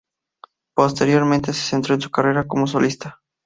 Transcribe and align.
Posteriormente 0.75 1.53
se 1.53 1.61
centró 1.61 1.93
en 1.93 2.01
su 2.01 2.09
carrera 2.09 2.47
como 2.47 2.65
solista. 2.65 3.21